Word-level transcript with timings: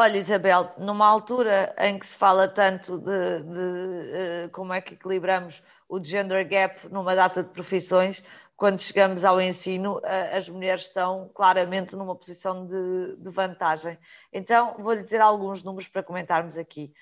Olha, 0.00 0.16
Isabel, 0.16 0.72
numa 0.78 1.04
altura 1.08 1.74
em 1.76 1.98
que 1.98 2.06
se 2.06 2.14
fala 2.14 2.46
tanto 2.46 2.98
de, 2.98 3.42
de 3.42 4.46
uh, 4.46 4.50
como 4.52 4.72
é 4.72 4.80
que 4.80 4.94
equilibramos 4.94 5.60
o 5.88 5.98
gender 6.00 6.48
gap 6.48 6.88
numa 6.88 7.16
data 7.16 7.42
de 7.42 7.48
profissões, 7.48 8.22
quando 8.56 8.80
chegamos 8.80 9.24
ao 9.24 9.40
ensino, 9.40 9.96
uh, 9.96 10.36
as 10.36 10.48
mulheres 10.48 10.82
estão 10.82 11.28
claramente 11.34 11.96
numa 11.96 12.14
posição 12.14 12.64
de, 12.64 13.16
de 13.16 13.28
vantagem. 13.28 13.98
Então, 14.32 14.76
vou-lhe 14.78 15.02
dizer 15.02 15.20
alguns 15.20 15.64
números 15.64 15.88
para 15.88 16.04
comentarmos 16.04 16.56
aqui. 16.56 16.94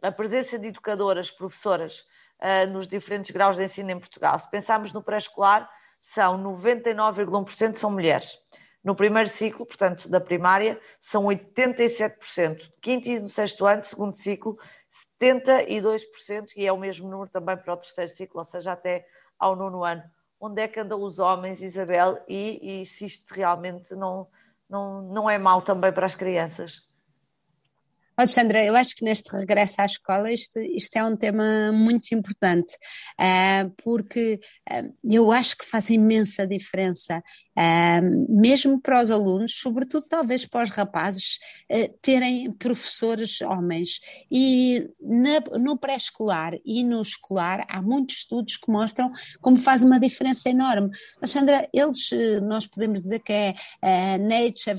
A 0.00 0.12
presença 0.12 0.56
de 0.56 0.68
educadoras, 0.68 1.32
professoras, 1.32 2.06
uh, 2.38 2.70
nos 2.70 2.86
diferentes 2.86 3.32
graus 3.32 3.56
de 3.56 3.64
ensino 3.64 3.90
em 3.90 3.98
Portugal. 3.98 4.38
Se 4.38 4.48
pensarmos 4.48 4.92
no 4.92 5.02
pré-escolar, 5.02 5.68
são 6.00 6.40
99,1% 6.40 7.74
são 7.74 7.90
mulheres. 7.90 8.38
No 8.84 8.94
primeiro 8.94 9.30
ciclo, 9.30 9.64
portanto, 9.64 10.08
da 10.10 10.20
primária, 10.20 10.78
são 11.00 11.24
87%. 11.24 12.70
Quinto 12.82 13.08
e 13.08 13.18
no 13.18 13.28
sexto 13.30 13.64
ano, 13.64 13.82
segundo 13.82 14.14
ciclo, 14.14 14.58
72%, 15.20 16.52
e 16.54 16.66
é 16.66 16.72
o 16.72 16.76
mesmo 16.76 17.08
número 17.08 17.30
também 17.30 17.56
para 17.56 17.72
o 17.72 17.78
terceiro 17.78 18.14
ciclo, 18.14 18.40
ou 18.40 18.44
seja, 18.44 18.72
até 18.72 19.06
ao 19.38 19.56
nono 19.56 19.82
ano. 19.82 20.02
Onde 20.38 20.60
é 20.60 20.68
que 20.68 20.78
andam 20.78 21.00
os 21.00 21.18
homens, 21.18 21.62
Isabel? 21.62 22.22
E, 22.28 22.82
e 22.82 22.86
se 22.86 23.06
isto 23.06 23.32
realmente 23.32 23.94
não, 23.94 24.28
não, 24.68 25.00
não 25.02 25.30
é 25.30 25.38
mau 25.38 25.62
também 25.62 25.90
para 25.90 26.04
as 26.04 26.14
crianças? 26.14 26.86
Alexandra, 28.16 28.64
eu 28.64 28.76
acho 28.76 28.94
que 28.94 29.04
neste 29.04 29.36
regresso 29.36 29.80
à 29.80 29.86
escola 29.86 30.30
isto, 30.32 30.60
isto 30.60 30.96
é 30.96 31.04
um 31.04 31.16
tema 31.16 31.72
muito 31.72 32.14
importante, 32.14 32.72
uh, 33.20 33.68
porque 33.82 34.38
uh, 34.70 34.94
eu 35.02 35.32
acho 35.32 35.58
que 35.58 35.64
faz 35.64 35.90
imensa 35.90 36.46
diferença, 36.46 37.18
uh, 37.58 38.40
mesmo 38.40 38.80
para 38.80 39.00
os 39.00 39.10
alunos, 39.10 39.56
sobretudo 39.56 40.06
talvez 40.08 40.46
para 40.46 40.62
os 40.62 40.70
rapazes, 40.70 41.38
terem 42.00 42.52
professores 42.52 43.40
homens. 43.40 43.98
E 44.30 44.86
na, 45.00 45.58
no 45.58 45.76
pré-escolar 45.76 46.54
e 46.64 46.84
no 46.84 47.00
escolar 47.00 47.64
há 47.68 47.82
muitos 47.82 48.18
estudos 48.18 48.56
que 48.56 48.70
mostram 48.70 49.10
como 49.40 49.58
faz 49.58 49.82
uma 49.82 49.98
diferença 49.98 50.48
enorme. 50.48 50.90
Alexandra, 51.16 51.68
eles, 51.72 52.10
nós 52.42 52.66
podemos 52.66 53.00
dizer 53.00 53.20
que 53.20 53.32
é 53.32 54.18
nature, 54.18 54.76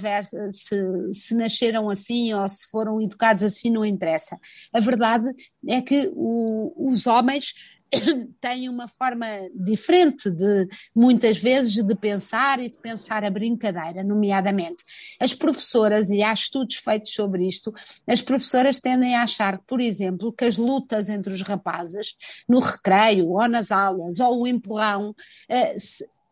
se, 0.52 1.14
se 1.14 1.36
nasceram 1.36 1.90
assim 1.90 2.34
ou 2.34 2.48
se 2.48 2.68
foram 2.70 3.02
educados 3.02 3.25
assim 3.32 3.70
não 3.70 3.86
interessa. 3.86 4.38
A 4.74 4.80
verdade 4.80 5.32
é 5.68 5.82
que 5.82 6.12
o, 6.14 6.74
os 6.78 7.08
homens 7.08 7.54
têm 8.42 8.70
uma 8.70 8.88
forma 8.88 9.26
diferente 9.54 10.30
de 10.30 10.68
muitas 10.96 11.38
vezes 11.38 11.74
de 11.74 11.96
pensar 11.96 12.60
e 12.60 12.70
de 12.70 12.78
pensar 12.80 13.24
a 13.24 13.30
brincadeira, 13.30 14.04
nomeadamente. 14.04 14.84
As 15.20 15.34
professoras, 15.34 16.10
e 16.10 16.22
há 16.22 16.34
estudos 16.34 16.76
feitos 16.76 17.14
sobre 17.14 17.48
isto, 17.48 17.74
as 18.08 18.22
professoras 18.22 18.80
tendem 18.80 19.16
a 19.16 19.24
achar, 19.24 19.60
por 19.68 19.80
exemplo, 19.80 20.34
que 20.34 20.46
as 20.46 20.58
lutas 20.58 21.10
entre 21.10 21.34
os 21.34 21.42
rapazes 21.42 22.16
no 22.48 22.60
recreio 22.60 23.30
ou 23.30 23.48
nas 23.48 23.72
aulas 23.72 24.20
ou 24.20 24.42
o 24.42 24.48
empurrão 24.48 25.16
eh, 25.50 25.76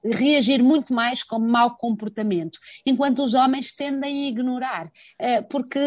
reagir 0.04 0.62
muito 0.62 0.94
mais 0.94 1.24
com 1.24 1.40
mau 1.40 1.76
comportamento, 1.76 2.60
enquanto 2.86 3.24
os 3.24 3.34
homens 3.34 3.74
tendem 3.74 4.26
a 4.26 4.28
ignorar, 4.28 4.92
eh, 5.20 5.42
porque, 5.44 5.80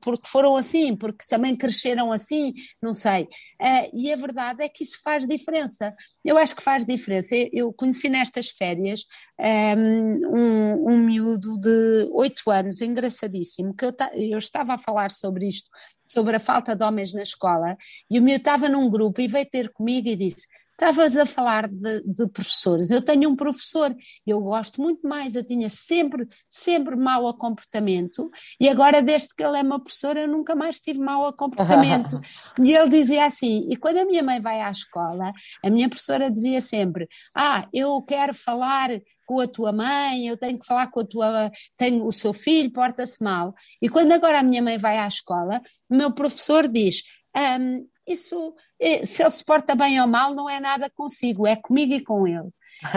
porque 0.00 0.28
foram 0.28 0.56
assim, 0.56 0.96
porque 0.96 1.24
também 1.28 1.54
cresceram 1.54 2.10
assim, 2.10 2.54
não 2.82 2.94
sei. 2.94 3.28
Eh, 3.60 3.90
e 3.92 4.12
a 4.12 4.16
verdade 4.16 4.62
é 4.62 4.68
que 4.68 4.82
isso 4.82 5.00
faz 5.02 5.26
diferença. 5.26 5.94
Eu 6.24 6.38
acho 6.38 6.56
que 6.56 6.62
faz 6.62 6.84
diferença. 6.84 7.34
Eu 7.52 7.72
conheci 7.72 8.08
nestas 8.08 8.48
férias 8.50 9.04
ehm, 9.38 10.20
um, 10.26 10.92
um 10.92 10.98
miúdo 10.98 11.58
de 11.60 12.08
oito 12.12 12.50
anos, 12.50 12.80
engraçadíssimo, 12.80 13.74
que 13.74 13.84
eu, 13.84 13.94
eu 14.14 14.38
estava 14.38 14.74
a 14.74 14.78
falar 14.78 15.10
sobre 15.10 15.48
isto, 15.48 15.70
sobre 16.06 16.36
a 16.36 16.40
falta 16.40 16.74
de 16.74 16.84
homens 16.84 17.12
na 17.12 17.22
escola, 17.22 17.76
e 18.10 18.18
o 18.18 18.22
miúdo 18.22 18.38
estava 18.38 18.68
num 18.68 18.88
grupo 18.88 19.20
e 19.20 19.28
veio 19.28 19.48
ter 19.48 19.68
comigo 19.70 20.08
e 20.08 20.16
disse 20.16 20.46
Estavas 20.80 21.16
a 21.16 21.26
falar 21.26 21.66
de, 21.66 22.02
de, 22.04 22.28
professores. 22.28 22.92
Eu 22.92 23.02
tenho 23.02 23.28
um 23.28 23.34
professor, 23.34 23.92
eu 24.24 24.40
gosto 24.40 24.80
muito 24.80 25.08
mais, 25.08 25.34
eu 25.34 25.44
tinha 25.44 25.68
sempre, 25.68 26.28
sempre 26.48 26.94
mau 26.94 27.26
a 27.26 27.36
comportamento, 27.36 28.30
e 28.60 28.68
agora, 28.68 29.02
desde 29.02 29.34
que 29.34 29.42
ele 29.42 29.58
é 29.58 29.62
meu 29.64 29.80
professor, 29.80 30.16
eu 30.16 30.28
nunca 30.28 30.54
mais 30.54 30.78
tive 30.78 31.00
mau 31.00 31.26
a 31.26 31.32
comportamento. 31.32 32.20
e 32.62 32.72
ele 32.72 32.90
dizia 32.90 33.24
assim: 33.24 33.66
e 33.68 33.76
quando 33.76 33.98
a 33.98 34.04
minha 34.04 34.22
mãe 34.22 34.38
vai 34.38 34.60
à 34.60 34.70
escola, 34.70 35.32
a 35.64 35.68
minha 35.68 35.88
professora 35.88 36.30
dizia 36.30 36.60
sempre: 36.60 37.08
Ah, 37.34 37.66
eu 37.72 38.00
quero 38.02 38.32
falar 38.32 38.90
com 39.26 39.40
a 39.40 39.48
tua 39.48 39.72
mãe, 39.72 40.28
eu 40.28 40.36
tenho 40.36 40.60
que 40.60 40.66
falar 40.66 40.86
com 40.92 41.00
a 41.00 41.04
tua, 41.04 41.50
tenho 41.76 42.06
o 42.06 42.12
seu 42.12 42.32
filho, 42.32 42.72
porta-se 42.72 43.20
mal. 43.20 43.52
E 43.82 43.88
quando 43.88 44.12
agora 44.12 44.38
a 44.38 44.42
minha 44.44 44.62
mãe 44.62 44.78
vai 44.78 44.96
à 44.96 45.08
escola, 45.08 45.60
o 45.90 45.96
meu 45.96 46.12
professor 46.12 46.68
diz: 46.68 47.02
um, 47.36 47.84
isso, 48.12 48.54
eh, 48.80 49.04
se 49.04 49.22
ele 49.22 49.30
se 49.30 49.44
porta 49.44 49.74
bem 49.74 50.00
ou 50.00 50.06
mal, 50.06 50.34
não 50.34 50.48
é 50.48 50.60
nada 50.60 50.90
consigo, 50.90 51.46
é 51.46 51.56
comigo 51.56 51.94
e 51.94 52.00
com 52.02 52.26
ele. 52.26 52.50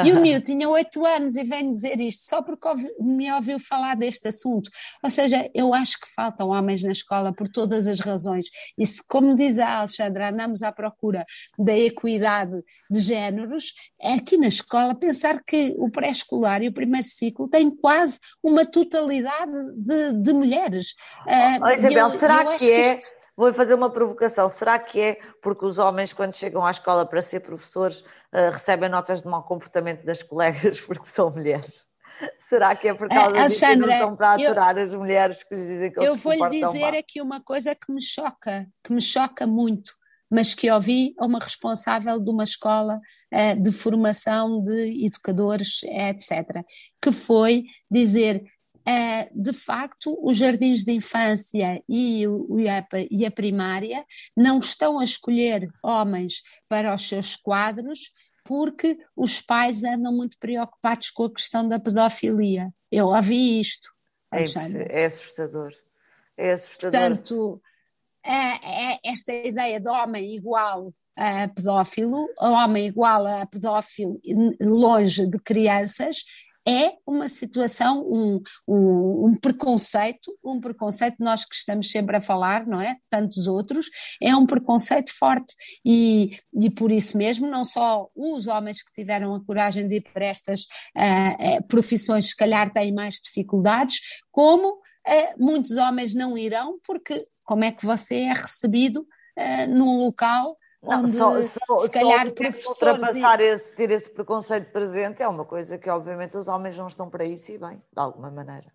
E 0.06 0.12
o 0.12 0.22
meu 0.22 0.40
tinha 0.42 0.70
oito 0.70 1.06
anos 1.06 1.36
e 1.36 1.44
vem 1.44 1.72
dizer 1.72 2.00
isto 2.00 2.24
só 2.24 2.42
porque 2.42 2.68
ouvi, 2.68 2.88
me 3.00 3.32
ouviu 3.34 3.60
falar 3.60 3.96
deste 3.96 4.28
assunto. 4.28 4.70
Ou 5.04 5.10
seja, 5.10 5.50
eu 5.56 5.74
acho 5.74 6.00
que 6.00 6.14
faltam 6.14 6.50
homens 6.50 6.84
na 6.84 6.92
escola 6.92 7.34
por 7.34 7.48
todas 7.48 7.88
as 7.88 8.00
razões. 8.00 8.46
E 8.78 8.86
se, 8.86 9.06
como 9.08 9.36
diz 9.36 9.58
a 9.58 9.80
Alexandra, 9.80 10.30
andamos 10.30 10.62
à 10.62 10.72
procura 10.72 11.26
da 11.58 11.76
equidade 11.76 12.64
de 12.90 13.00
géneros, 13.00 13.74
é 14.00 14.14
aqui 14.14 14.38
na 14.38 14.48
escola 14.48 14.94
pensar 14.94 15.42
que 15.44 15.76
o 15.80 15.90
pré-escolar 15.90 16.62
e 16.62 16.68
o 16.68 16.74
primeiro 16.74 17.08
ciclo 17.08 17.50
têm 17.50 17.72
quase 17.72 18.20
uma 18.44 18.66
totalidade 18.66 19.52
de, 19.78 20.14
de 20.14 20.34
mulheres. 20.34 20.94
Oh, 21.26 21.68
Isabel, 21.70 22.08
eu, 22.08 22.20
será 22.20 22.44
eu 22.44 22.58
que 22.58 22.72
é? 22.72 22.98
Isto, 22.98 23.21
Vou 23.36 23.54
fazer 23.54 23.74
uma 23.74 23.90
provocação. 23.90 24.48
Será 24.50 24.78
que 24.78 25.00
é 25.00 25.20
porque 25.42 25.66
os 25.66 25.80
homens, 25.80 26.14
quando 26.14 26.34
chegam 26.34 26.66
à 26.66 26.72
escola 26.72 27.06
para 27.06 27.22
ser 27.22 27.40
professores, 27.40 28.02
uh, 28.02 28.52
recebem 28.52 28.90
notas 28.90 29.22
de 29.22 29.28
mau 29.28 29.44
comportamento 29.44 30.04
das 30.06 30.22
colegas 30.22 30.80
porque 30.82 31.08
são 31.08 31.30
mulheres? 31.30 31.86
Será 32.38 32.76
que 32.76 32.90
é 32.90 32.94
por 32.94 33.08
causa 33.08 33.32
uh, 33.32 33.48
disso 33.48 33.66
que 33.66 33.76
não 33.78 33.90
estão 33.90 34.16
para 34.16 34.34
aturar 34.34 34.78
eu, 34.78 34.84
as 34.84 34.94
mulheres 34.94 35.44
que 35.44 35.56
lhes 35.56 35.66
dizem 35.66 35.92
que 35.92 36.00
eles 36.00 36.10
Eu 36.10 36.16
vou-lhe 36.18 36.50
dizer 36.50 36.92
mal? 36.92 37.00
aqui 37.00 37.22
uma 37.22 37.42
coisa 37.42 37.74
que 37.74 37.92
me 37.92 38.02
choca, 38.02 38.68
que 38.84 38.94
me 38.94 39.02
choca 39.02 39.48
muito, 39.48 39.94
mas 40.30 40.54
que 40.54 40.70
ouvi 40.70 41.16
a 41.18 41.26
uma 41.26 41.40
responsável 41.40 42.20
de 42.20 42.30
uma 42.30 42.44
escola 42.44 43.00
uh, 43.34 43.62
de 43.62 43.72
formação 43.72 44.62
de 44.62 45.06
educadores, 45.06 45.82
etc., 45.84 46.64
que 47.02 47.12
foi 47.12 47.64
dizer 47.90 48.44
de 49.34 49.54
facto, 49.54 50.18
os 50.22 50.38
jardins 50.38 50.84
de 50.84 50.92
infância 50.92 51.82
e, 51.88 52.24
e, 52.24 52.70
a, 52.70 52.88
e, 53.10 53.26
a, 53.26 53.32
primária 53.32 54.06
não 54.36 54.60
estão 54.60 55.00
a 55.00 55.04
escolher 55.04 55.70
homens 55.84 56.42
para 56.68 56.94
os 56.94 57.08
seus 57.08 57.36
quadros 57.36 58.12
porque 58.44 58.98
os 59.16 59.40
pais 59.40 59.84
andam 59.84 60.12
muito 60.12 60.38
preocupados 60.40 61.12
com 61.12 61.26
a 61.26 61.34
questão 61.34 61.68
da 61.68 61.80
pedofilia. 61.80 62.74
Eu 62.92 63.08
ouvi 63.08 63.60
isto. 63.60 63.94
É, 64.32 64.42
é 65.02 65.06
assustador. 65.06 65.72
É 66.38 66.54
assustador. 66.54 67.00
Portanto, 67.00 67.62
é, 68.24 68.94
é 68.94 69.00
esta 69.06 69.34
ideia 69.34 69.80
de 69.80 69.90
homem 69.90 70.36
igual 70.36 70.92
a 71.16 71.48
pedófilo, 71.50 72.28
homem 72.40 72.88
igual 72.88 73.26
a 73.26 73.46
pedófilo 73.46 74.20
longe 74.60 75.28
de 75.28 75.38
crianças, 75.40 76.24
é 76.68 76.94
uma 77.08 77.28
situação, 77.28 78.02
um, 78.08 78.42
um, 78.68 79.28
um, 79.28 79.36
preconceito, 79.40 80.32
um 80.44 80.60
preconceito 80.60 81.16
nós 81.20 81.44
que 81.46 81.56
estamos 81.56 81.90
sempre 81.90 82.18
a 82.18 82.22
falar, 82.22 82.68
não 82.68 82.80
é? 82.80 82.98
Tantos 83.10 83.48
outros, 83.48 83.88
é 84.22 84.36
um 84.36 84.46
preconceito 84.46 85.12
forte 85.18 85.54
e, 85.84 86.38
e 86.54 86.70
por 86.70 86.92
isso 86.92 87.18
mesmo 87.18 87.48
não 87.48 87.66
só 87.66 88.08
os 88.16 88.48
homens 88.48 88.84
que 88.84 88.94
tiveram 88.94 89.34
a 89.36 89.44
coragem 89.44 89.88
de 89.88 89.96
ir 89.96 90.02
para 90.02 90.26
estas 90.26 90.62
uh, 90.96 91.58
uh, 91.58 91.68
profissões 91.68 92.30
se 92.30 92.36
calhar 92.36 92.72
têm 92.72 92.94
mais 92.94 93.16
dificuldades, 93.16 94.00
como 94.30 94.74
uh, 94.74 95.34
muitos 95.38 95.72
homens 95.72 96.14
não 96.14 96.38
irão 96.38 96.80
porque 96.86 97.26
como 97.44 97.64
é 97.64 97.72
que 97.72 97.86
você 97.86 98.16
é 98.16 98.34
recebido 98.34 99.06
num 99.68 99.98
local 99.98 100.56
não, 100.82 101.04
onde 101.04 101.12
só, 101.12 101.42
só, 101.44 101.78
se 101.78 101.90
calhar 101.92 102.28
só 102.28 102.34
professores... 102.34 102.94
Ultrapassar 102.94 103.42
e... 103.42 103.44
esse, 103.46 103.74
ter 103.74 103.92
esse 103.92 104.10
preconceito 104.10 104.72
presente 104.72 105.22
é 105.22 105.28
uma 105.28 105.46
coisa 105.46 105.78
que 105.78 105.90
obviamente 105.90 106.38
os 106.38 106.48
homens 106.48 106.78
não 106.78 106.88
estão 106.88 107.10
para 107.10 107.24
isso 107.24 107.52
e 107.52 107.58
bem, 107.58 107.78
de 107.78 108.00
alguma 108.00 108.32
maneira. 108.32 108.72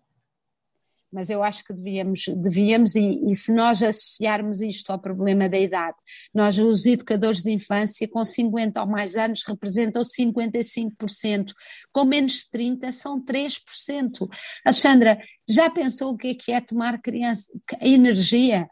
Mas 1.11 1.29
eu 1.29 1.41
acho 1.43 1.63
que 1.63 1.73
devíamos, 1.73 2.25
devíamos 2.35 2.95
e, 2.95 3.23
e, 3.25 3.35
se 3.35 3.53
nós 3.53 3.81
associarmos 3.81 4.61
isto 4.61 4.91
ao 4.91 4.99
problema 4.99 5.47
da 5.47 5.57
idade, 5.57 5.95
nós 6.33 6.57
os 6.57 6.85
educadores 6.85 7.43
de 7.43 7.51
infância 7.51 8.07
com 8.07 8.23
50 8.23 8.81
ou 8.81 8.87
mais 8.87 9.15
anos 9.15 9.43
representam 9.47 10.01
55%, 10.01 11.53
com 11.91 12.05
menos 12.05 12.33
de 12.33 12.51
30 12.51 12.91
são 12.91 13.23
3%. 13.23 14.27
Alexandra, 14.65 15.17
Já 15.49 15.69
pensou 15.69 16.11
o 16.11 16.17
que 16.17 16.27
é 16.27 16.33
que 16.33 16.51
é 16.51 16.59
tomar 16.59 17.01
criança, 17.01 17.49
energia 17.79 18.69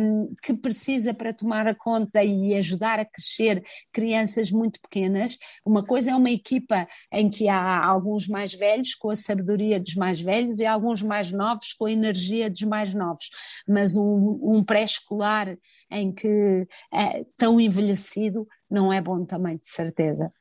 um, 0.00 0.34
que 0.42 0.54
precisa 0.54 1.12
para 1.12 1.34
tomar 1.34 1.66
a 1.66 1.74
conta 1.74 2.24
e 2.24 2.54
ajudar 2.54 2.98
a 2.98 3.04
crescer 3.04 3.62
crianças 3.92 4.50
muito 4.50 4.80
pequenas? 4.80 5.36
Uma 5.66 5.84
coisa 5.84 6.12
é 6.12 6.16
uma 6.16 6.30
equipa 6.30 6.88
em 7.12 7.28
que 7.28 7.46
há 7.46 7.84
alguns 7.84 8.26
mais 8.26 8.54
velhos 8.54 8.94
com 8.94 9.10
a 9.10 9.16
sabedoria 9.16 9.78
dos 9.78 9.96
mais 9.96 10.18
velhos 10.18 10.60
e 10.60 10.64
alguns 10.64 11.02
mais 11.02 11.30
novos 11.58 11.72
com 11.74 11.86
a 11.86 11.92
energia 11.92 12.50
dos 12.50 12.62
mais 12.62 12.94
novos, 12.94 13.28
mas 13.66 13.96
um, 13.96 14.38
um 14.42 14.64
pré-escolar 14.64 15.56
em 15.90 16.12
que 16.12 16.66
é 16.92 17.24
tão 17.36 17.60
envelhecido 17.60 18.46
não 18.70 18.92
é 18.92 19.00
bom 19.00 19.24
também, 19.24 19.56
de 19.56 19.68
certeza. 19.68 20.32